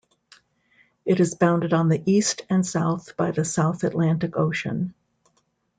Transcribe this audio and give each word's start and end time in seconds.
It 1.05 1.19
is 1.19 1.35
bounded 1.35 1.73
on 1.73 1.87
the 1.87 2.01
east 2.07 2.41
and 2.49 2.65
south 2.65 3.15
by 3.15 3.29
the 3.29 3.45
South 3.45 3.83
Atlantic 3.83 4.35
Ocean. 4.35 4.95